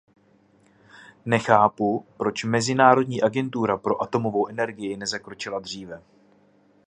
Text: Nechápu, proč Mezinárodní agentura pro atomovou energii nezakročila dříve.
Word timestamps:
Nechápu, 1.25 2.05
proč 2.17 2.43
Mezinárodní 2.43 3.21
agentura 3.23 3.77
pro 3.77 4.03
atomovou 4.03 4.47
energii 4.47 4.97
nezakročila 4.97 5.59
dříve. 5.59 6.03